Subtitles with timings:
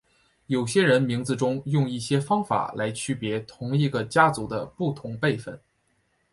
[0.47, 5.61] 有些人名字中用一些方法来区别同一个家族的不同辈分。